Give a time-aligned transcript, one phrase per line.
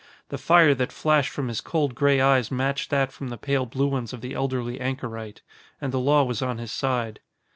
[0.29, 3.85] The fire that flashed from his cold gray eyes matched that from the pale blue
[3.85, 5.43] ones of the elderly anchorite.
[5.79, 7.19] And the law was on his side.